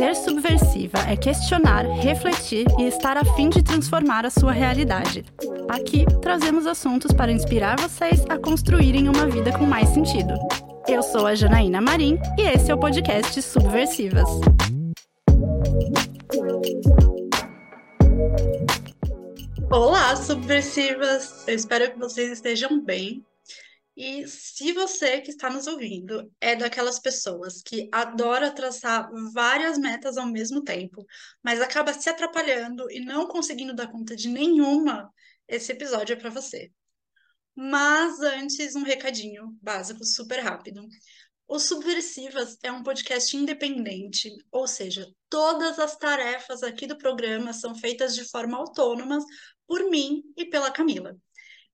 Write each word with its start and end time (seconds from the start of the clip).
Ser 0.00 0.16
subversiva 0.16 0.96
é 1.06 1.14
questionar, 1.14 1.84
refletir 1.84 2.64
e 2.78 2.84
estar 2.84 3.18
a 3.18 3.24
fim 3.36 3.50
de 3.50 3.62
transformar 3.62 4.24
a 4.24 4.30
sua 4.30 4.50
realidade. 4.50 5.22
Aqui 5.68 6.06
trazemos 6.22 6.66
assuntos 6.66 7.12
para 7.12 7.30
inspirar 7.30 7.78
vocês 7.78 8.24
a 8.30 8.38
construírem 8.38 9.10
uma 9.10 9.26
vida 9.26 9.52
com 9.52 9.66
mais 9.66 9.90
sentido. 9.90 10.32
Eu 10.88 11.02
sou 11.02 11.26
a 11.26 11.34
Janaína 11.34 11.82
Marim 11.82 12.18
e 12.38 12.48
esse 12.48 12.70
é 12.70 12.74
o 12.74 12.78
podcast 12.78 13.42
Subversivas. 13.42 14.26
Olá, 19.70 20.16
subversivas! 20.16 21.44
Eu 21.46 21.54
espero 21.54 21.92
que 21.92 21.98
vocês 21.98 22.32
estejam 22.32 22.82
bem. 22.82 23.22
E 24.02 24.26
se 24.26 24.72
você 24.72 25.20
que 25.20 25.30
está 25.30 25.50
nos 25.50 25.66
ouvindo 25.66 26.32
é 26.40 26.56
daquelas 26.56 26.98
pessoas 26.98 27.60
que 27.60 27.86
adora 27.92 28.50
traçar 28.50 29.10
várias 29.34 29.76
metas 29.76 30.16
ao 30.16 30.24
mesmo 30.24 30.64
tempo, 30.64 31.04
mas 31.42 31.60
acaba 31.60 31.92
se 31.92 32.08
atrapalhando 32.08 32.90
e 32.90 32.98
não 32.98 33.28
conseguindo 33.28 33.74
dar 33.74 33.92
conta 33.92 34.16
de 34.16 34.26
nenhuma, 34.26 35.12
esse 35.46 35.70
episódio 35.72 36.14
é 36.14 36.16
para 36.16 36.30
você. 36.30 36.72
Mas 37.54 38.20
antes, 38.20 38.74
um 38.74 38.84
recadinho 38.84 39.54
básico, 39.60 40.02
super 40.02 40.38
rápido. 40.40 40.80
O 41.46 41.58
Subversivas 41.58 42.56
é 42.62 42.72
um 42.72 42.82
podcast 42.82 43.36
independente, 43.36 44.30
ou 44.50 44.66
seja, 44.66 45.06
todas 45.28 45.78
as 45.78 45.94
tarefas 45.98 46.62
aqui 46.62 46.86
do 46.86 46.96
programa 46.96 47.52
são 47.52 47.74
feitas 47.74 48.14
de 48.14 48.24
forma 48.24 48.56
autônoma 48.56 49.18
por 49.66 49.90
mim 49.90 50.22
e 50.38 50.46
pela 50.46 50.70
Camila. 50.70 51.14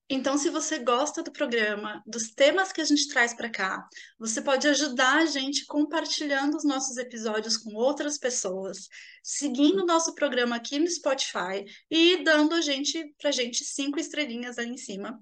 Então, 0.08 0.38
se 0.38 0.50
você 0.50 0.78
gosta 0.78 1.20
do 1.20 1.32
programa, 1.32 2.00
dos 2.06 2.30
temas 2.30 2.70
que 2.70 2.80
a 2.80 2.84
gente 2.84 3.08
traz 3.08 3.34
para 3.34 3.50
cá, 3.50 3.84
você 4.16 4.40
pode 4.40 4.68
ajudar 4.68 5.16
a 5.16 5.26
gente 5.26 5.66
compartilhando 5.66 6.56
os 6.56 6.64
nossos 6.64 6.96
episódios 6.96 7.56
com 7.56 7.74
outras 7.74 8.16
pessoas, 8.16 8.88
seguindo 9.20 9.82
o 9.82 9.86
nosso 9.86 10.14
programa 10.14 10.54
aqui 10.54 10.78
no 10.78 10.88
Spotify 10.88 11.64
e 11.90 12.22
dando 12.22 12.54
a 12.54 12.60
gente 12.60 13.12
para 13.20 13.32
gente 13.32 13.64
cinco 13.64 13.98
estrelinhas 13.98 14.58
ali 14.58 14.70
em 14.70 14.76
cima, 14.76 15.20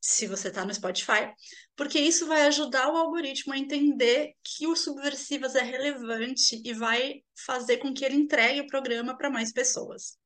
se 0.00 0.26
você 0.26 0.48
está 0.48 0.64
no 0.64 0.74
Spotify, 0.74 1.32
porque 1.76 2.00
isso 2.00 2.26
vai 2.26 2.42
ajudar 2.42 2.92
o 2.92 2.96
algoritmo 2.96 3.52
a 3.52 3.58
entender 3.58 4.32
que 4.42 4.66
o 4.66 4.74
Subversivas 4.74 5.54
é 5.54 5.62
relevante 5.62 6.60
e 6.64 6.72
vai 6.72 7.22
fazer 7.46 7.76
com 7.76 7.94
que 7.94 8.04
ele 8.04 8.16
entregue 8.16 8.62
o 8.62 8.66
programa 8.66 9.16
para 9.16 9.30
mais 9.30 9.52
pessoas. 9.52 10.18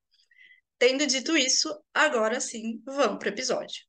Tendo 0.83 1.07
dito 1.07 1.37
isso, 1.37 1.73
agora 1.95 2.41
sim, 2.41 2.83
vamos 2.85 3.21
para 3.21 3.29
o 3.29 3.33
episódio. 3.33 3.85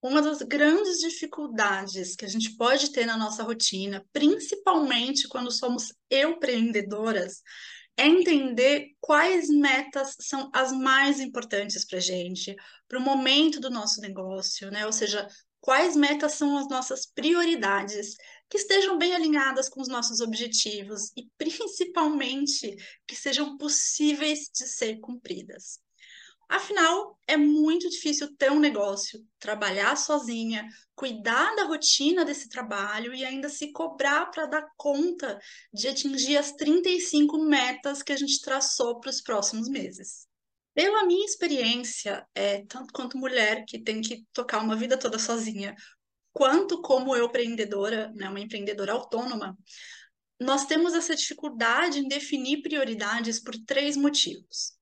Uma 0.00 0.22
das 0.22 0.40
grandes 0.40 0.98
dificuldades 1.00 2.16
que 2.16 2.24
a 2.24 2.28
gente 2.28 2.56
pode 2.56 2.90
ter 2.90 3.04
na 3.04 3.18
nossa 3.18 3.42
rotina, 3.42 4.02
principalmente 4.14 5.28
quando 5.28 5.50
somos 5.50 5.92
empreendedoras, 6.10 7.42
é 7.98 8.06
entender 8.06 8.92
quais 8.98 9.50
metas 9.50 10.16
são 10.22 10.50
as 10.54 10.72
mais 10.72 11.20
importantes 11.20 11.84
para 11.84 11.98
a 11.98 12.00
gente, 12.00 12.56
para 12.88 12.98
o 12.98 13.02
momento 13.02 13.60
do 13.60 13.68
nosso 13.68 14.00
negócio, 14.00 14.70
né? 14.70 14.86
Ou 14.86 14.92
seja, 14.92 15.28
quais 15.60 15.94
metas 15.94 16.32
são 16.32 16.56
as 16.56 16.66
nossas 16.66 17.04
prioridades, 17.04 18.16
que 18.48 18.56
estejam 18.56 18.96
bem 18.96 19.14
alinhadas 19.14 19.68
com 19.68 19.82
os 19.82 19.88
nossos 19.88 20.20
objetivos 20.20 21.12
e 21.14 21.28
principalmente 21.36 22.74
que 23.06 23.14
sejam 23.14 23.58
possíveis 23.58 24.48
de 24.50 24.66
ser 24.66 24.98
cumpridas. 24.98 25.78
Afinal, 26.48 27.18
é 27.26 27.34
muito 27.36 27.88
difícil 27.88 28.36
ter 28.36 28.52
um 28.52 28.60
negócio, 28.60 29.26
trabalhar 29.38 29.96
sozinha, 29.96 30.68
cuidar 30.94 31.56
da 31.56 31.64
rotina 31.64 32.26
desse 32.26 32.48
trabalho 32.48 33.14
e 33.14 33.24
ainda 33.24 33.48
se 33.48 33.72
cobrar 33.72 34.26
para 34.26 34.44
dar 34.44 34.68
conta 34.76 35.40
de 35.72 35.88
atingir 35.88 36.36
as 36.36 36.52
35 36.52 37.38
metas 37.38 38.02
que 38.02 38.12
a 38.12 38.16
gente 38.16 38.40
traçou 38.42 39.00
para 39.00 39.08
os 39.08 39.22
próximos 39.22 39.66
meses. 39.66 40.26
Pela 40.74 41.06
minha 41.06 41.24
experiência, 41.24 42.26
é, 42.34 42.66
tanto 42.66 42.92
quanto 42.92 43.16
mulher 43.16 43.64
que 43.66 43.78
tem 43.78 44.02
que 44.02 44.22
tocar 44.32 44.62
uma 44.62 44.76
vida 44.76 44.98
toda 44.98 45.18
sozinha, 45.18 45.74
quanto 46.32 46.82
como 46.82 47.16
eu 47.16 47.26
empreendedora, 47.26 48.12
né, 48.14 48.28
uma 48.28 48.40
empreendedora 48.40 48.92
autônoma, 48.92 49.56
nós 50.38 50.66
temos 50.66 50.92
essa 50.92 51.16
dificuldade 51.16 51.98
em 51.98 52.08
definir 52.08 52.60
prioridades 52.60 53.40
por 53.40 53.54
três 53.64 53.96
motivos. 53.96 54.74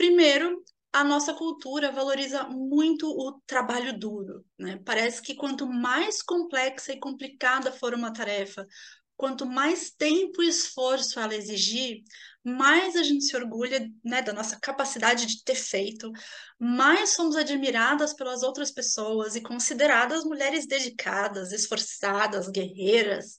Primeiro, 0.00 0.64
a 0.94 1.04
nossa 1.04 1.34
cultura 1.34 1.92
valoriza 1.92 2.44
muito 2.44 3.06
o 3.06 3.38
trabalho 3.46 3.98
duro, 3.98 4.42
né? 4.58 4.80
Parece 4.82 5.20
que 5.20 5.34
quanto 5.34 5.66
mais 5.66 6.22
complexa 6.22 6.94
e 6.94 6.98
complicada 6.98 7.70
for 7.70 7.92
uma 7.92 8.10
tarefa, 8.10 8.66
quanto 9.14 9.44
mais 9.44 9.90
tempo 9.90 10.42
e 10.42 10.48
esforço 10.48 11.20
ela 11.20 11.34
exigir, 11.34 12.02
mais 12.42 12.96
a 12.96 13.02
gente 13.02 13.26
se 13.26 13.36
orgulha 13.36 13.90
né, 14.02 14.22
da 14.22 14.32
nossa 14.32 14.58
capacidade 14.58 15.26
de 15.26 15.44
ter 15.44 15.54
feito, 15.54 16.10
mais 16.58 17.10
somos 17.10 17.36
admiradas 17.36 18.14
pelas 18.14 18.42
outras 18.42 18.70
pessoas 18.70 19.36
e 19.36 19.42
consideradas 19.42 20.24
mulheres 20.24 20.66
dedicadas, 20.66 21.52
esforçadas, 21.52 22.48
guerreiras. 22.48 23.38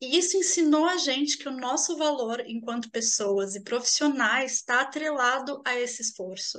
E 0.00 0.16
isso 0.16 0.36
ensinou 0.36 0.86
a 0.86 0.96
gente 0.96 1.36
que 1.36 1.48
o 1.48 1.56
nosso 1.56 1.96
valor 1.96 2.40
enquanto 2.46 2.90
pessoas 2.90 3.56
e 3.56 3.62
profissionais 3.62 4.54
está 4.54 4.82
atrelado 4.82 5.60
a 5.64 5.78
esse 5.78 6.02
esforço. 6.02 6.58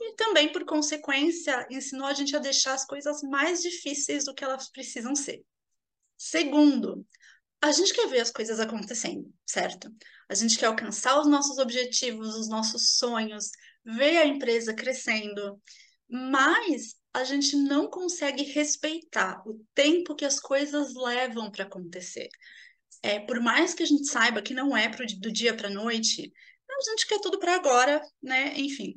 E 0.00 0.14
também, 0.14 0.50
por 0.50 0.64
consequência, 0.64 1.66
ensinou 1.70 2.06
a 2.06 2.14
gente 2.14 2.34
a 2.34 2.38
deixar 2.38 2.72
as 2.72 2.86
coisas 2.86 3.22
mais 3.22 3.60
difíceis 3.60 4.24
do 4.24 4.34
que 4.34 4.42
elas 4.42 4.70
precisam 4.70 5.14
ser. 5.14 5.44
Segundo, 6.16 7.06
a 7.60 7.70
gente 7.70 7.92
quer 7.92 8.08
ver 8.08 8.20
as 8.20 8.30
coisas 8.30 8.58
acontecendo, 8.58 9.30
certo? 9.44 9.92
A 10.26 10.34
gente 10.34 10.58
quer 10.58 10.66
alcançar 10.66 11.20
os 11.20 11.26
nossos 11.26 11.58
objetivos, 11.58 12.34
os 12.34 12.48
nossos 12.48 12.96
sonhos, 12.96 13.50
ver 13.84 14.16
a 14.16 14.26
empresa 14.26 14.72
crescendo, 14.72 15.60
mas 16.08 16.94
a 17.12 17.24
gente 17.24 17.56
não 17.56 17.90
consegue 17.90 18.42
respeitar 18.44 19.42
o 19.46 19.62
tempo 19.74 20.14
que 20.14 20.24
as 20.24 20.40
coisas 20.40 20.94
levam 20.94 21.50
para 21.50 21.64
acontecer 21.64 22.28
é, 23.02 23.20
por 23.20 23.40
mais 23.40 23.74
que 23.74 23.82
a 23.82 23.86
gente 23.86 24.06
saiba 24.06 24.42
que 24.42 24.54
não 24.54 24.76
é 24.76 24.88
pro, 24.88 25.06
do 25.06 25.32
dia 25.32 25.54
para 25.54 25.68
a 25.68 25.72
noite, 25.72 26.32
a 26.70 26.90
gente 26.90 27.06
quer 27.06 27.20
tudo 27.20 27.38
para 27.38 27.54
agora, 27.54 28.00
né? 28.22 28.54
Enfim, 28.56 28.94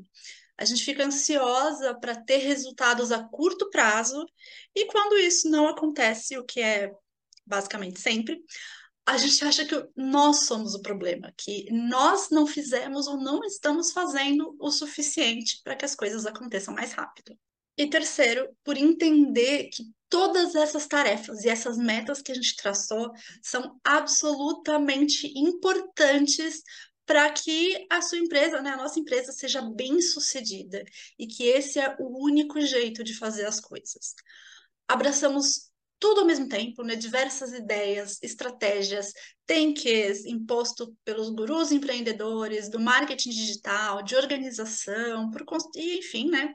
a 0.58 0.66
gente 0.66 0.84
fica 0.84 1.06
ansiosa 1.06 1.96
para 1.96 2.16
ter 2.16 2.38
resultados 2.38 3.12
a 3.12 3.24
curto 3.24 3.69
prazo, 3.69 4.25
e 4.75 4.86
quando 4.86 5.18
isso 5.18 5.50
não 5.50 5.68
acontece, 5.68 6.38
o 6.38 6.46
que 6.46 6.62
é 6.62 6.91
basicamente 7.46 8.00
sempre, 8.00 8.40
a 9.06 9.18
gente 9.18 9.44
acha 9.44 9.66
que 9.66 9.75
nós 9.97 10.46
somos 10.46 10.75
o 10.75 10.81
problema, 10.81 11.34
que 11.38 11.70
nós 11.72 12.30
não 12.30 12.47
fizemos 12.47 13.06
ou 13.08 13.18
não 13.18 13.44
estamos 13.44 13.91
fazendo 13.91 14.56
o 14.59 14.72
suficiente 14.72 15.59
para 15.64 15.75
que 15.75 15.84
as 15.84 15.94
coisas 15.94 16.25
aconteçam 16.25 16.74
mais 16.74 16.94
rápido. 16.94 17.38
E 17.78 17.90
terceiro, 17.90 18.47
por 18.64 18.78
entender 18.78 19.70
que 19.74 19.84
todas 20.13 20.53
essas 20.53 20.85
tarefas 20.85 21.44
e 21.44 21.50
essas 21.50 21.75
metas 21.75 22.22
que 22.22 22.31
a 22.31 22.35
gente 22.35 22.56
traçou 22.56 23.12
são 23.41 23.79
absolutamente 23.84 25.25
importantes 25.35 26.62
para 27.03 27.31
que 27.31 27.84
a 27.90 28.00
sua 28.00 28.19
empresa, 28.19 28.62
né, 28.62 28.69
a 28.69 28.78
nossa 28.78 29.00
empresa, 29.00 29.31
seja 29.31 29.59
bem 29.75 30.00
sucedida 30.00 30.84
e 31.18 31.25
que 31.25 31.46
esse 31.46 31.79
é 31.79 31.96
o 32.00 32.23
único 32.23 32.62
jeito 32.62 33.03
de 33.03 33.18
fazer 33.18 33.47
as 33.47 33.59
coisas. 33.59 34.13
Abraçamos 34.88 35.72
tudo 35.97 36.22
ao 36.22 36.28
mesmo 36.28 36.47
tempo, 36.47 36.84
né, 36.84 36.96
diversas 36.96 37.52
ideias, 37.52 38.19
estratégias, 38.22 39.13
tem 39.47 39.73
imposto 40.28 40.96
pelos 41.03 41.31
gurus 41.31 41.72
empreendedores, 41.72 42.69
do 42.69 42.79
marketing 42.79 43.31
digital, 43.31 44.03
de 44.03 44.16
organização, 44.16 45.31
por, 45.31 45.44
e, 45.75 45.97
enfim, 45.97 46.29
né, 46.29 46.53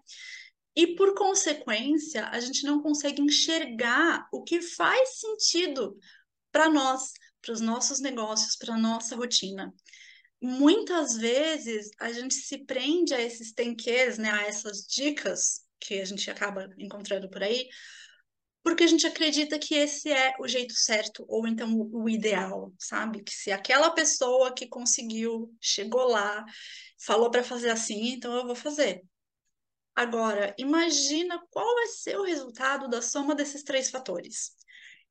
e, 0.79 0.95
por 0.95 1.13
consequência, 1.17 2.29
a 2.29 2.39
gente 2.39 2.63
não 2.63 2.81
consegue 2.81 3.21
enxergar 3.21 4.29
o 4.33 4.45
que 4.45 4.63
faz 4.63 5.19
sentido 5.19 5.99
para 6.53 6.69
nós, 6.69 7.11
para 7.43 7.53
os 7.53 7.61
nossos 7.61 7.99
negócios, 7.99 8.55
para 8.55 8.75
a 8.75 8.79
nossa 8.79 9.17
rotina. 9.17 9.75
Muitas 10.41 11.17
vezes 11.17 11.91
a 11.99 12.13
gente 12.13 12.35
se 12.35 12.59
prende 12.59 13.13
a 13.13 13.21
esses 13.21 13.53
tenques, 13.53 14.19
né, 14.19 14.31
a 14.31 14.43
essas 14.43 14.87
dicas 14.87 15.65
que 15.81 16.01
a 16.01 16.05
gente 16.05 16.31
acaba 16.31 16.69
encontrando 16.79 17.29
por 17.29 17.43
aí, 17.43 17.69
porque 18.63 18.85
a 18.85 18.89
gente 18.89 19.05
acredita 19.05 19.59
que 19.59 19.75
esse 19.75 20.13
é 20.13 20.33
o 20.39 20.47
jeito 20.47 20.75
certo, 20.75 21.25
ou 21.27 21.49
então 21.49 21.75
o 21.93 22.09
ideal, 22.09 22.73
sabe? 22.79 23.25
Que 23.25 23.35
se 23.35 23.51
aquela 23.51 23.91
pessoa 23.91 24.55
que 24.55 24.69
conseguiu, 24.69 25.53
chegou 25.61 26.07
lá, 26.07 26.45
falou 27.05 27.33
para 27.33 27.43
fazer 27.43 27.71
assim, 27.71 28.11
então 28.11 28.33
eu 28.37 28.47
vou 28.47 28.55
fazer. 28.55 29.03
Agora, 29.99 30.55
imagina 30.57 31.45
qual 31.51 31.75
vai 31.75 31.89
ser 31.89 32.17
o 32.17 32.23
resultado 32.23 32.89
da 32.89 33.03
soma 33.03 33.35
desses 33.35 33.65
três 33.65 33.91
fatores. 33.91 34.53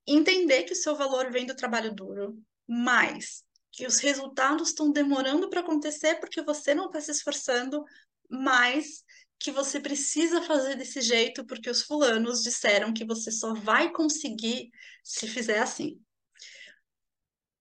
Entender 0.07 0.63
que 0.63 0.71
o 0.71 0.75
seu 0.77 0.95
valor 0.95 1.29
vem 1.29 1.45
do 1.45 1.53
trabalho 1.53 1.93
duro, 1.93 2.41
mais 2.65 3.43
que 3.69 3.85
os 3.85 3.99
resultados 3.99 4.69
estão 4.69 4.89
demorando 4.89 5.49
para 5.49 5.59
acontecer 5.59 6.15
porque 6.21 6.41
você 6.41 6.73
não 6.73 6.85
está 6.85 7.01
se 7.01 7.11
esforçando, 7.11 7.83
mais 8.29 9.03
que 9.37 9.51
você 9.51 9.77
precisa 9.77 10.41
fazer 10.41 10.75
desse 10.75 11.01
jeito 11.01 11.45
porque 11.45 11.69
os 11.69 11.81
fulanos 11.81 12.41
disseram 12.41 12.93
que 12.93 13.03
você 13.03 13.29
só 13.29 13.53
vai 13.53 13.91
conseguir 13.91 14.71
se 15.03 15.27
fizer 15.27 15.59
assim. 15.59 15.99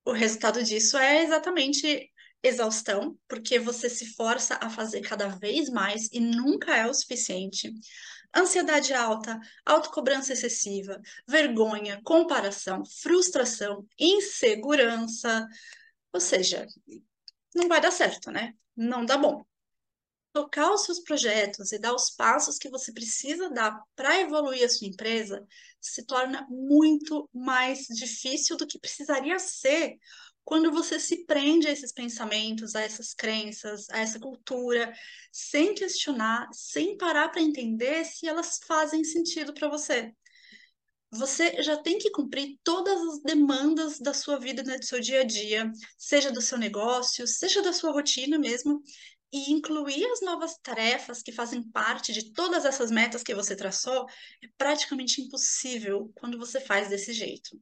O 0.04 0.12
resultado 0.12 0.62
disso 0.62 0.96
é 0.96 1.24
exatamente 1.24 2.08
exaustão, 2.42 3.18
porque 3.28 3.58
você 3.58 3.88
se 3.88 4.14
força 4.14 4.58
a 4.60 4.70
fazer 4.70 5.00
cada 5.00 5.28
vez 5.28 5.68
mais 5.68 6.08
e 6.12 6.20
nunca 6.20 6.76
é 6.76 6.86
o 6.86 6.94
suficiente. 6.94 7.72
Ansiedade 8.34 8.92
alta, 8.92 9.38
autocobrança 9.64 10.32
excessiva, 10.32 11.00
vergonha, 11.26 12.00
comparação, 12.04 12.84
frustração, 12.84 13.86
insegurança. 13.98 15.46
Ou 16.12 16.20
seja, 16.20 16.66
não 17.54 17.68
vai 17.68 17.80
dar 17.80 17.90
certo, 17.90 18.30
né? 18.30 18.54
Não 18.76 19.04
dá 19.04 19.16
bom. 19.16 19.44
Tocar 20.32 20.70
os 20.70 20.84
seus 20.84 21.00
projetos 21.00 21.72
e 21.72 21.78
dar 21.78 21.94
os 21.94 22.10
passos 22.10 22.58
que 22.58 22.68
você 22.68 22.92
precisa 22.92 23.48
dar 23.48 23.80
para 23.94 24.20
evoluir 24.20 24.64
a 24.64 24.68
sua 24.68 24.86
empresa 24.86 25.46
se 25.80 26.04
torna 26.04 26.46
muito 26.50 27.28
mais 27.32 27.86
difícil 27.86 28.56
do 28.56 28.66
que 28.66 28.78
precisaria 28.78 29.38
ser 29.38 29.96
quando 30.46 30.70
você 30.70 31.00
se 31.00 31.26
prende 31.26 31.66
a 31.66 31.72
esses 31.72 31.92
pensamentos, 31.92 32.76
a 32.76 32.80
essas 32.80 33.12
crenças, 33.12 33.90
a 33.90 33.98
essa 33.98 34.20
cultura, 34.20 34.94
sem 35.32 35.74
questionar, 35.74 36.48
sem 36.52 36.96
parar 36.96 37.30
para 37.30 37.42
entender 37.42 38.04
se 38.04 38.28
elas 38.28 38.60
fazem 38.64 39.02
sentido 39.02 39.52
para 39.52 39.68
você. 39.68 40.14
Você 41.10 41.60
já 41.64 41.76
tem 41.76 41.98
que 41.98 42.12
cumprir 42.12 42.56
todas 42.62 43.00
as 43.00 43.22
demandas 43.22 43.98
da 43.98 44.14
sua 44.14 44.38
vida, 44.38 44.62
né, 44.62 44.78
do 44.78 44.84
seu 44.84 45.00
dia 45.00 45.22
a 45.22 45.24
dia, 45.24 45.68
seja 45.98 46.30
do 46.30 46.40
seu 46.40 46.56
negócio, 46.58 47.26
seja 47.26 47.60
da 47.60 47.72
sua 47.72 47.90
rotina 47.90 48.38
mesmo, 48.38 48.80
e 49.32 49.50
incluir 49.50 50.06
as 50.12 50.20
novas 50.20 50.56
tarefas 50.62 51.22
que 51.22 51.32
fazem 51.32 51.60
parte 51.70 52.12
de 52.12 52.32
todas 52.32 52.64
essas 52.64 52.92
metas 52.92 53.24
que 53.24 53.34
você 53.34 53.56
traçou 53.56 54.06
é 54.40 54.46
praticamente 54.56 55.20
impossível 55.20 56.12
quando 56.14 56.38
você 56.38 56.60
faz 56.60 56.88
desse 56.88 57.12
jeito. 57.12 57.60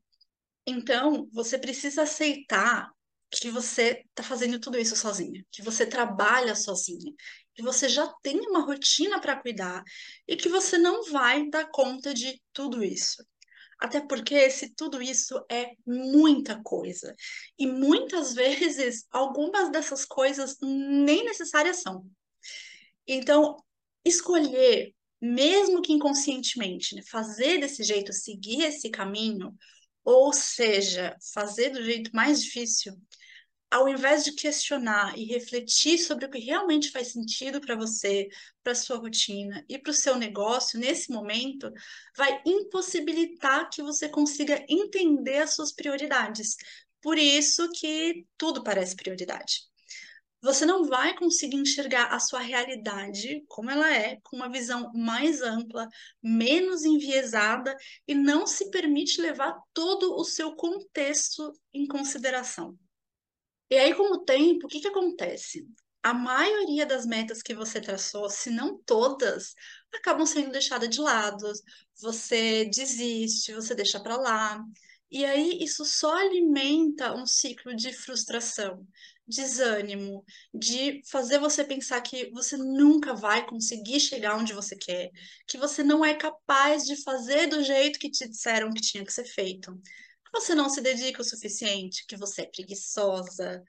Então, 0.67 1.29
você 1.33 1.59
precisa 1.59 2.03
aceitar 2.03 2.91
que 3.31 3.51
você 3.51 4.05
está 4.09 4.23
fazendo 4.23 4.59
tudo 4.61 4.79
isso 4.79 4.97
sozinha, 4.97 5.45
que 5.51 5.63
você 5.63 5.85
trabalha 5.87 6.55
sozinha, 6.55 7.13
que 7.55 7.63
você 7.63 7.89
já 7.89 8.07
tem 8.23 8.41
uma 8.41 8.61
rotina 8.61 9.21
para 9.21 9.41
cuidar 9.41 9.83
e 10.27 10.37
que 10.37 10.49
você 10.49 10.79
não 10.79 11.05
vai 11.05 11.49
dar 11.49 11.69
conta 11.71 12.15
de 12.15 12.41
tudo 12.53 12.83
isso. 12.83 13.25
Até 13.79 14.01
porque 14.01 14.49
se 14.51 14.73
tudo 14.75 15.03
isso 15.03 15.45
é 15.51 15.73
muita 15.87 16.63
coisa. 16.63 17.15
E 17.59 17.67
muitas 17.67 18.33
vezes 18.35 19.05
algumas 19.11 19.71
dessas 19.71 20.05
coisas 20.05 20.57
nem 20.63 21.25
necessárias 21.25 21.83
são. 21.83 22.07
Então, 23.07 23.57
escolher, 24.05 24.95
mesmo 25.21 25.83
que 25.83 25.93
inconscientemente, 25.93 26.95
né, 26.95 27.03
fazer 27.11 27.59
desse 27.59 27.83
jeito, 27.83 28.13
seguir 28.13 28.63
esse 28.63 28.91
caminho, 28.91 29.55
ou 30.05 30.33
seja, 30.33 31.17
fazer 31.33 31.71
do 31.71 31.83
jeito 31.83 32.11
mais 32.15 32.43
difícil, 32.43 32.95
ao 33.71 33.89
invés 33.89 34.23
de 34.25 34.33
questionar 34.33 35.19
e 35.19 35.25
refletir 35.25 35.99
sobre 35.99 36.27
o 36.27 36.31
que 36.31 36.39
realmente 36.39 36.91
faz 36.91 37.09
sentido 37.09 37.61
para 37.61 37.75
você, 37.75 38.29
para 38.63 38.75
sua 38.75 38.99
rotina 38.99 39.65
e 39.69 39.79
para 39.79 39.91
o 39.91 39.95
seu 39.95 40.17
negócio 40.17 40.79
nesse 40.79 41.11
momento, 41.11 41.73
vai 42.17 42.41
impossibilitar 42.47 43.69
que 43.71 43.83
você 43.83 44.09
consiga 44.09 44.65
entender 44.69 45.39
as 45.39 45.55
suas 45.55 45.73
prioridades. 45.73 46.57
Por 47.03 47.19
isso 47.19 47.69
que 47.73 48.25
tudo 48.39 48.63
parece 48.63 48.95
prioridade 48.95 49.74
você 50.45 50.67
não 50.67 50.85
vai 50.85 51.17
conseguir 51.17 51.57
enxergar 51.57 52.13
a 52.13 52.21
sua 52.21 52.41
realidade 52.41 53.43
como 53.49 53.71
ela 53.71 53.91
é, 53.91 54.21
com 54.23 54.37
uma 54.37 54.51
visão 54.51 54.93
mais 54.95 55.41
ampla, 55.41 55.89
menos 56.23 56.85
enviesada 56.85 57.75
e 58.07 58.15
não 58.15 58.47
se 58.47 58.71
permite 58.71 59.23
levar 59.23 59.59
todo 59.73 60.15
o 60.15 60.23
seu 60.23 60.55
contexto 60.55 61.51
em 61.73 61.87
consideração. 61.87 62.79
E 63.71 63.77
aí, 63.79 63.95
com 63.95 64.13
o 64.13 64.23
tempo, 64.23 64.67
o 64.67 64.69
que, 64.69 64.81
que 64.81 64.89
acontece? 64.89 65.67
A 66.03 66.13
maioria 66.13 66.85
das 66.85 67.07
metas 67.07 67.41
que 67.41 67.55
você 67.55 67.81
traçou, 67.81 68.29
se 68.29 68.51
não 68.51 68.77
todas, 68.85 69.55
acabam 69.95 70.27
sendo 70.27 70.53
deixadas 70.53 70.91
de 70.91 71.01
lado. 71.01 71.51
Você 72.03 72.67
desiste, 72.67 73.55
você 73.55 73.75
deixa 73.75 73.99
para 73.99 74.19
lá. 74.19 74.63
E 75.11 75.25
aí 75.25 75.63
isso 75.63 75.85
só 75.85 76.13
alimenta 76.13 77.15
um 77.15 77.25
ciclo 77.25 77.75
de 77.75 77.93
frustração, 77.93 78.87
desânimo, 79.27 80.25
de 80.53 81.01
fazer 81.11 81.39
você 81.39 81.65
pensar 81.65 82.01
que 82.01 82.31
você 82.31 82.57
nunca 82.57 83.15
vai 83.15 83.47
conseguir 83.47 84.01
chegar 84.01 84.37
onde 84.37 84.53
você 84.53 84.77
quer, 84.77 85.11
que 85.47 85.59
você 85.59 85.83
não 85.83 86.05
é 86.05 86.15
capaz 86.15 86.85
de 86.85 87.03
fazer 87.03 87.47
do 87.47 87.63
jeito 87.63 87.99
que 87.99 88.11
te 88.11 88.29
disseram 88.29 88.73
que 88.73 88.83
tinha 88.83 89.05
que 89.05 89.13
ser 89.13 89.25
feito, 89.25 89.75
que 89.75 90.33
você 90.33 90.55
não 90.55 90.69
se 90.69 90.81
dedica 90.81 91.23
o 91.23 91.25
suficiente, 91.25 92.05
que 92.07 92.17
você 92.17 92.43
é 92.43 92.47
preguiçosa. 92.47 93.63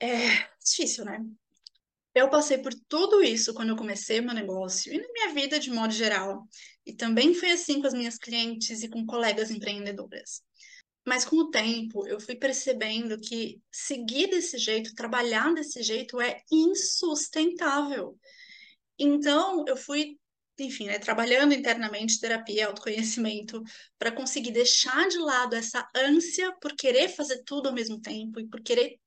É 0.00 0.48
difícil, 0.64 1.04
né? 1.04 1.18
Eu 2.14 2.30
passei 2.30 2.58
por 2.58 2.72
tudo 2.88 3.24
isso 3.24 3.52
quando 3.52 3.70
eu 3.70 3.76
comecei 3.76 4.20
meu 4.20 4.32
negócio 4.32 4.92
e 4.92 4.98
na 4.98 5.08
minha 5.12 5.34
vida 5.34 5.58
de 5.58 5.70
modo 5.70 5.92
geral. 5.92 6.46
E 6.86 6.92
também 6.92 7.34
foi 7.34 7.50
assim 7.50 7.80
com 7.80 7.88
as 7.88 7.94
minhas 7.94 8.16
clientes 8.16 8.84
e 8.84 8.88
com 8.88 9.04
colegas 9.04 9.50
empreendedoras. 9.50 10.40
Mas 11.04 11.24
com 11.24 11.36
o 11.36 11.50
tempo, 11.50 12.06
eu 12.06 12.18
fui 12.18 12.34
percebendo 12.34 13.20
que 13.20 13.60
seguir 13.70 14.28
desse 14.28 14.56
jeito, 14.56 14.94
trabalhar 14.94 15.52
desse 15.52 15.82
jeito 15.82 16.20
é 16.20 16.40
insustentável. 16.50 18.18
Então, 18.98 19.64
eu 19.68 19.76
fui, 19.76 20.18
enfim, 20.58 20.86
né, 20.86 20.98
trabalhando 20.98 21.52
internamente 21.52 22.18
terapia, 22.18 22.66
autoconhecimento, 22.66 23.62
para 23.98 24.12
conseguir 24.12 24.52
deixar 24.52 25.06
de 25.08 25.18
lado 25.18 25.54
essa 25.54 25.86
ânsia 25.94 26.54
por 26.60 26.74
querer 26.74 27.08
fazer 27.08 27.42
tudo 27.44 27.68
ao 27.68 27.74
mesmo 27.74 28.00
tempo 28.00 28.40
e 28.40 28.48
por 28.48 28.62
querer 28.62 28.98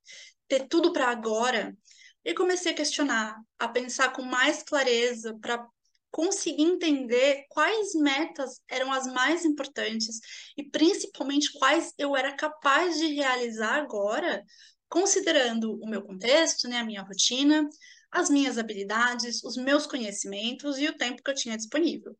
ter 0.47 0.67
tudo 0.67 0.93
para 0.93 1.07
agora. 1.07 1.75
E 2.23 2.33
comecei 2.33 2.73
a 2.73 2.75
questionar, 2.75 3.37
a 3.57 3.67
pensar 3.67 4.11
com 4.11 4.21
mais 4.21 4.61
clareza 4.61 5.35
para 5.41 5.65
conseguir 6.11 6.63
entender 6.63 7.45
quais 7.49 7.93
metas 7.93 8.61
eram 8.69 8.91
as 8.91 9.07
mais 9.07 9.45
importantes 9.45 10.19
e 10.57 10.63
principalmente 10.63 11.51
quais 11.53 11.93
eu 11.97 12.15
era 12.15 12.35
capaz 12.35 12.97
de 12.97 13.07
realizar 13.07 13.75
agora, 13.75 14.43
considerando 14.89 15.77
o 15.81 15.87
meu 15.87 16.01
contexto, 16.01 16.67
né, 16.67 16.77
a 16.77 16.85
minha 16.85 17.03
rotina, 17.03 17.67
as 18.11 18.29
minhas 18.29 18.57
habilidades, 18.57 19.43
os 19.43 19.57
meus 19.57 19.85
conhecimentos 19.85 20.77
e 20.77 20.87
o 20.87 20.97
tempo 20.97 21.21
que 21.21 21.29
eu 21.29 21.35
tinha 21.35 21.57
disponível. 21.57 22.17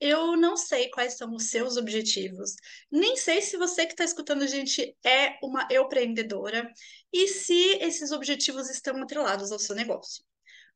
Eu 0.00 0.36
não 0.36 0.56
sei 0.56 0.90
quais 0.90 1.14
são 1.14 1.34
os 1.34 1.50
seus 1.50 1.76
objetivos, 1.76 2.54
nem 2.90 3.16
sei 3.16 3.40
se 3.40 3.56
você 3.56 3.86
que 3.86 3.92
está 3.92 4.04
escutando 4.04 4.42
a 4.42 4.46
gente 4.46 4.96
é 5.04 5.38
uma 5.42 5.66
empreendedora 5.70 6.70
e 7.12 7.28
se 7.28 7.78
esses 7.80 8.10
objetivos 8.10 8.68
estão 8.68 9.00
atrelados 9.02 9.50
ao 9.50 9.58
seu 9.58 9.74
negócio 9.74 10.24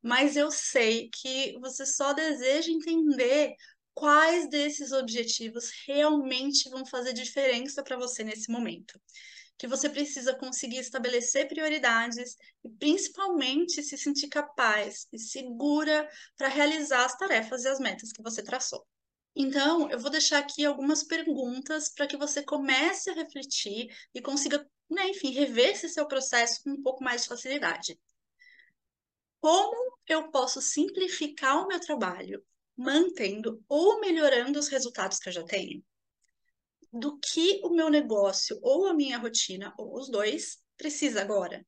mas 0.02 0.37
eu 0.37 0.50
sei 0.50 1.11
que 1.11 1.59
você 1.61 1.85
só 1.85 2.12
deseja 2.12 2.71
entender 2.71 3.55
quais 3.95 4.49
desses 4.49 4.93
objetivos 4.93 5.71
realmente 5.87 6.71
vão 6.71 6.87
fazer 6.87 7.12
diferença 7.12 7.83
para 7.83 7.97
você 7.97 8.23
nesse 8.23 8.50
momento. 8.50 9.00
Que 9.59 9.67
você 9.67 9.88
precisa 9.90 10.37
conseguir 10.37 10.78
estabelecer 10.78 11.49
prioridades 11.49 12.37
e, 12.64 12.69
principalmente, 12.78 13.83
se 13.83 13.99
sentir 13.99 14.28
capaz 14.28 15.09
e 15.12 15.19
segura 15.19 16.09
para 16.37 16.47
realizar 16.47 17.05
as 17.05 17.17
tarefas 17.17 17.64
e 17.64 17.69
as 17.69 17.81
metas 17.81 18.12
que 18.12 18.23
você 18.23 18.40
traçou. 18.40 18.87
Então, 19.35 19.90
eu 19.90 19.99
vou 19.99 20.11
deixar 20.11 20.38
aqui 20.38 20.64
algumas 20.64 21.02
perguntas 21.02 21.93
para 21.93 22.07
que 22.07 22.17
você 22.17 22.43
comece 22.43 23.11
a 23.11 23.14
refletir 23.14 23.88
e 24.14 24.21
consiga, 24.23 24.64
né, 24.88 25.09
enfim, 25.09 25.33
rever 25.33 25.71
esse 25.71 25.88
seu 25.88 26.07
processo 26.07 26.62
com 26.62 26.71
um 26.71 26.83
pouco 26.83 27.02
mais 27.02 27.23
de 27.23 27.28
facilidade. 27.28 27.99
Como 29.40 29.99
eu 30.07 30.30
posso 30.30 30.61
simplificar 30.61 31.62
o 31.62 31.68
meu 31.68 31.80
trabalho, 31.80 32.45
mantendo 32.76 33.62
ou 33.68 34.00
melhorando 34.00 34.59
os 34.59 34.68
resultados 34.68 35.18
que 35.18 35.28
eu 35.28 35.33
já 35.33 35.45
tenho? 35.45 35.85
Do 36.92 37.18
que 37.18 37.61
o 37.62 37.71
meu 37.71 37.88
negócio 37.88 38.59
ou 38.62 38.87
a 38.87 38.95
minha 38.95 39.18
rotina, 39.18 39.73
ou 39.78 39.97
os 39.97 40.11
dois, 40.11 40.59
precisa 40.76 41.21
agora? 41.21 41.64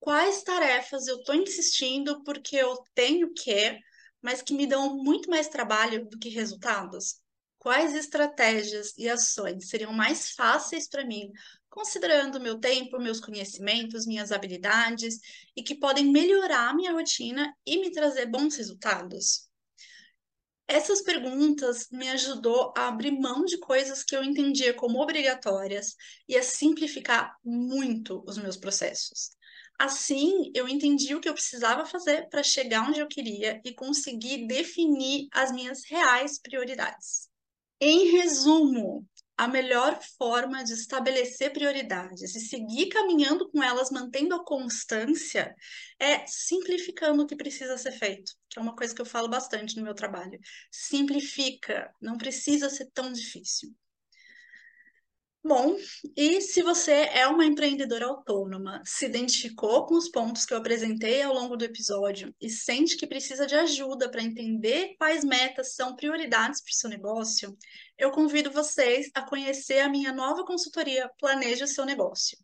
Quais 0.00 0.42
tarefas 0.42 1.06
eu 1.06 1.16
estou 1.18 1.34
insistindo 1.34 2.22
porque 2.22 2.56
eu 2.56 2.76
tenho 2.94 3.32
que, 3.32 3.78
mas 4.22 4.42
que 4.42 4.54
me 4.54 4.66
dão 4.66 4.96
muito 4.96 5.28
mais 5.30 5.48
trabalho 5.48 6.08
do 6.08 6.18
que 6.18 6.28
resultados? 6.28 7.20
Quais 7.58 7.94
estratégias 7.94 8.96
e 8.96 9.08
ações 9.08 9.68
seriam 9.68 9.92
mais 9.92 10.30
fáceis 10.30 10.88
para 10.88 11.04
mim 11.04 11.30
considerando 11.70 12.40
meu 12.40 12.58
tempo, 12.58 12.98
meus 12.98 13.20
conhecimentos, 13.20 14.06
minhas 14.06 14.32
habilidades 14.32 15.18
e 15.56 15.62
que 15.62 15.74
podem 15.74 16.10
melhorar 16.10 16.70
a 16.70 16.74
minha 16.74 16.92
rotina 16.92 17.52
e 17.66 17.78
me 17.78 17.90
trazer 17.90 18.26
bons 18.26 18.56
resultados? 18.56 19.48
Essas 20.66 21.00
perguntas 21.00 21.88
me 21.90 22.10
ajudou 22.10 22.74
a 22.76 22.88
abrir 22.88 23.12
mão 23.12 23.44
de 23.44 23.56
coisas 23.58 24.04
que 24.04 24.14
eu 24.14 24.22
entendia 24.22 24.74
como 24.74 25.00
obrigatórias 25.00 25.94
e 26.28 26.36
a 26.36 26.42
simplificar 26.42 27.34
muito 27.42 28.22
os 28.26 28.36
meus 28.36 28.56
processos. 28.56 29.30
Assim, 29.78 30.50
eu 30.54 30.68
entendi 30.68 31.14
o 31.14 31.20
que 31.20 31.28
eu 31.28 31.32
precisava 31.32 31.86
fazer 31.86 32.28
para 32.28 32.42
chegar 32.42 32.86
onde 32.86 33.00
eu 33.00 33.08
queria 33.08 33.62
e 33.64 33.72
conseguir 33.72 34.46
definir 34.46 35.28
as 35.32 35.52
minhas 35.52 35.84
reais 35.86 36.38
prioridades. 36.38 37.28
Em 37.80 38.10
resumo, 38.10 39.06
a 39.38 39.46
melhor 39.46 40.00
forma 40.18 40.64
de 40.64 40.72
estabelecer 40.72 41.52
prioridades 41.52 42.34
e 42.34 42.40
seguir 42.40 42.88
caminhando 42.88 43.48
com 43.48 43.62
elas, 43.62 43.88
mantendo 43.88 44.34
a 44.34 44.44
constância, 44.44 45.54
é 45.96 46.26
simplificando 46.26 47.22
o 47.22 47.26
que 47.26 47.36
precisa 47.36 47.78
ser 47.78 47.92
feito, 47.92 48.32
que 48.50 48.58
é 48.58 48.62
uma 48.62 48.74
coisa 48.74 48.92
que 48.92 49.00
eu 49.00 49.06
falo 49.06 49.28
bastante 49.28 49.76
no 49.76 49.84
meu 49.84 49.94
trabalho. 49.94 50.40
Simplifica, 50.72 51.88
não 52.02 52.18
precisa 52.18 52.68
ser 52.68 52.90
tão 52.92 53.12
difícil. 53.12 53.72
Bom, 55.48 55.78
e 56.14 56.42
se 56.42 56.62
você 56.62 56.92
é 56.92 57.26
uma 57.26 57.42
empreendedora 57.42 58.04
autônoma, 58.04 58.82
se 58.84 59.06
identificou 59.06 59.86
com 59.86 59.94
os 59.94 60.06
pontos 60.10 60.44
que 60.44 60.52
eu 60.52 60.58
apresentei 60.58 61.22
ao 61.22 61.32
longo 61.32 61.56
do 61.56 61.64
episódio 61.64 62.34
e 62.38 62.50
sente 62.50 62.98
que 62.98 63.06
precisa 63.06 63.46
de 63.46 63.54
ajuda 63.54 64.10
para 64.10 64.22
entender 64.22 64.94
quais 64.98 65.24
metas 65.24 65.74
são 65.74 65.96
prioridades 65.96 66.60
para 66.60 66.70
o 66.70 66.74
seu 66.74 66.90
negócio, 66.90 67.56
eu 67.96 68.10
convido 68.10 68.50
vocês 68.50 69.10
a 69.14 69.22
conhecer 69.22 69.78
a 69.80 69.88
minha 69.88 70.12
nova 70.12 70.44
consultoria 70.44 71.10
Planeje 71.18 71.64
o 71.64 71.68
seu 71.68 71.86
negócio. 71.86 72.36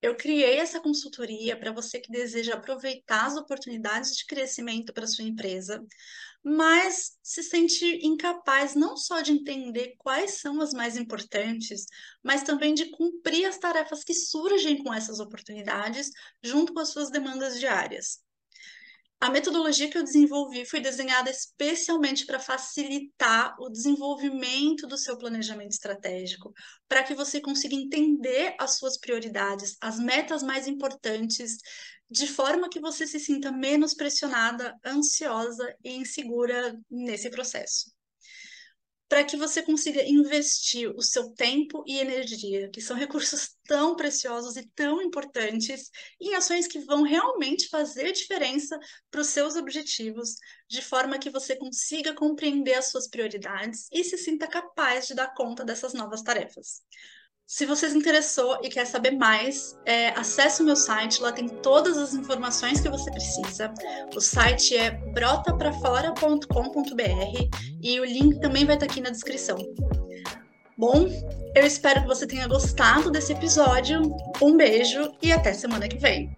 Eu 0.00 0.16
criei 0.16 0.58
essa 0.58 0.80
consultoria 0.80 1.58
para 1.58 1.72
você 1.72 2.00
que 2.00 2.10
deseja 2.10 2.54
aproveitar 2.54 3.26
as 3.26 3.36
oportunidades 3.36 4.16
de 4.16 4.26
crescimento 4.26 4.92
para 4.92 5.08
sua 5.08 5.24
empresa, 5.24 5.84
mas 6.42 7.18
se 7.22 7.42
sente 7.42 7.84
incapaz 8.06 8.76
não 8.76 8.96
só 8.96 9.20
de 9.20 9.32
entender 9.32 9.94
quais 9.98 10.40
são 10.40 10.60
as 10.60 10.72
mais 10.72 10.96
importantes, 10.96 11.86
mas 12.22 12.44
também 12.44 12.74
de 12.74 12.90
cumprir 12.90 13.46
as 13.46 13.58
tarefas 13.58 14.04
que 14.04 14.14
surgem 14.14 14.82
com 14.82 14.94
essas 14.94 15.18
oportunidades 15.18 16.10
junto 16.42 16.72
com 16.72 16.80
as 16.80 16.90
suas 16.90 17.10
demandas 17.10 17.58
diárias. 17.58 18.20
A 19.20 19.30
metodologia 19.30 19.90
que 19.90 19.98
eu 19.98 20.04
desenvolvi 20.04 20.64
foi 20.64 20.80
desenhada 20.80 21.28
especialmente 21.28 22.24
para 22.24 22.38
facilitar 22.38 23.56
o 23.58 23.68
desenvolvimento 23.68 24.86
do 24.86 24.96
seu 24.96 25.18
planejamento 25.18 25.72
estratégico, 25.72 26.52
para 26.88 27.02
que 27.02 27.14
você 27.14 27.40
consiga 27.40 27.74
entender 27.74 28.54
as 28.60 28.78
suas 28.78 28.96
prioridades, 28.96 29.76
as 29.80 29.98
metas 29.98 30.40
mais 30.40 30.68
importantes, 30.68 31.56
de 32.08 32.28
forma 32.28 32.70
que 32.70 32.78
você 32.78 33.08
se 33.08 33.18
sinta 33.18 33.50
menos 33.50 33.92
pressionada, 33.92 34.72
ansiosa 34.86 35.74
e 35.82 35.96
insegura 35.96 36.78
nesse 36.88 37.28
processo 37.28 37.97
para 39.08 39.24
que 39.24 39.36
você 39.36 39.62
consiga 39.62 40.02
investir 40.04 40.90
o 40.94 41.02
seu 41.02 41.30
tempo 41.32 41.82
e 41.86 41.98
energia, 41.98 42.68
que 42.70 42.80
são 42.80 42.94
recursos 42.98 43.56
tão 43.66 43.96
preciosos 43.96 44.56
e 44.56 44.68
tão 44.74 45.00
importantes, 45.02 45.90
em 46.20 46.34
ações 46.34 46.66
que 46.66 46.80
vão 46.80 47.02
realmente 47.02 47.68
fazer 47.68 48.12
diferença 48.12 48.78
para 49.10 49.20
os 49.20 49.28
seus 49.28 49.56
objetivos, 49.56 50.34
de 50.68 50.82
forma 50.82 51.18
que 51.18 51.30
você 51.30 51.56
consiga 51.56 52.14
compreender 52.14 52.74
as 52.74 52.90
suas 52.90 53.08
prioridades 53.08 53.88
e 53.92 54.04
se 54.04 54.18
sinta 54.18 54.46
capaz 54.46 55.06
de 55.06 55.14
dar 55.14 55.34
conta 55.34 55.64
dessas 55.64 55.94
novas 55.94 56.22
tarefas. 56.22 56.82
Se 57.50 57.64
você 57.64 57.88
se 57.88 57.96
interessou 57.96 58.58
e 58.62 58.68
quer 58.68 58.86
saber 58.86 59.12
mais, 59.12 59.74
é, 59.86 60.10
acesse 60.10 60.60
o 60.60 60.66
meu 60.66 60.76
site, 60.76 61.22
lá 61.22 61.32
tem 61.32 61.48
todas 61.48 61.96
as 61.96 62.12
informações 62.12 62.78
que 62.78 62.90
você 62.90 63.10
precisa. 63.10 63.72
O 64.14 64.20
site 64.20 64.76
é 64.76 64.90
brotaprafora.com.br 64.90 67.56
e 67.82 68.00
o 68.00 68.04
link 68.04 68.38
também 68.40 68.66
vai 68.66 68.74
estar 68.74 68.84
aqui 68.84 69.00
na 69.00 69.08
descrição. 69.08 69.56
Bom, 70.76 71.06
eu 71.56 71.64
espero 71.64 72.02
que 72.02 72.06
você 72.06 72.26
tenha 72.26 72.46
gostado 72.46 73.10
desse 73.10 73.32
episódio. 73.32 74.02
Um 74.42 74.54
beijo 74.54 75.10
e 75.22 75.32
até 75.32 75.54
semana 75.54 75.88
que 75.88 75.96
vem. 75.96 76.30